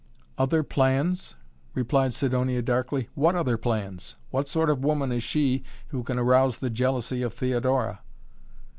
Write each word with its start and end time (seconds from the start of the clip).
"Other 0.35 0.63
plans?" 0.63 1.35
replied 1.75 2.15
Sidonia 2.15 2.63
darkly. 2.63 3.09
"What 3.13 3.35
other 3.35 3.55
plans? 3.55 4.15
What 4.31 4.47
sort 4.47 4.71
of 4.71 4.83
woman 4.83 5.11
is 5.11 5.21
she 5.21 5.63
who 5.89 6.01
can 6.01 6.17
arouse 6.17 6.57
the 6.57 6.71
jealousy 6.71 7.21
of 7.21 7.35
Theodora?" 7.35 7.99